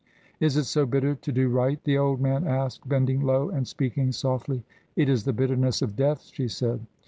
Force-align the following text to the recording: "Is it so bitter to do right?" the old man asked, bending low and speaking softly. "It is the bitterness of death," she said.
"Is 0.39 0.57
it 0.57 0.63
so 0.63 0.87
bitter 0.87 1.13
to 1.13 1.31
do 1.31 1.47
right?" 1.49 1.79
the 1.83 1.99
old 1.99 2.19
man 2.19 2.43
asked, 2.47 2.89
bending 2.89 3.21
low 3.21 3.49
and 3.51 3.67
speaking 3.67 4.11
softly. 4.11 4.63
"It 4.95 5.09
is 5.09 5.25
the 5.25 5.31
bitterness 5.31 5.83
of 5.83 5.95
death," 5.95 6.23
she 6.33 6.47
said. 6.47 6.83